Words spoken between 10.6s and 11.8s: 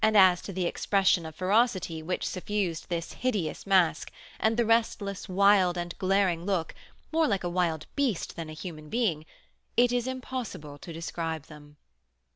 to describe them.